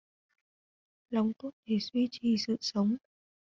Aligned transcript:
Lòng 1.09 1.33
tốt 1.33 1.49
để 1.65 1.77
duy 1.79 2.07
trì 2.11 2.37
sự 2.37 2.57
sống 2.61 2.95